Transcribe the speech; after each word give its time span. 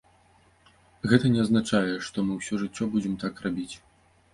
Гэта 1.11 1.25
не 1.35 1.39
азначае, 1.45 1.85
што 2.09 2.17
мы 2.31 2.41
ўсё 2.41 2.53
жыццё 2.67 2.93
будзем 2.97 3.13
так 3.27 3.33
рабіць. 3.49 3.75